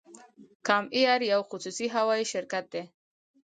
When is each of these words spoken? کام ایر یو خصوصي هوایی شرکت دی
کام 0.67 0.83
ایر 0.95 1.21
یو 1.31 1.41
خصوصي 1.49 1.87
هوایی 1.95 2.25
شرکت 2.33 2.65
دی 2.73 2.81